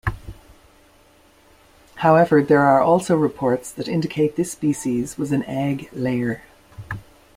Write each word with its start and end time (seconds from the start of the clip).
However, 1.97 2.41
there 2.41 2.61
are 2.63 2.81
also 2.81 3.15
reports 3.15 3.71
that 3.73 3.87
indicate 3.87 4.35
this 4.35 4.51
species 4.51 5.15
was 5.15 5.31
an 5.31 5.43
egg 5.45 5.89
layer. 5.93 6.41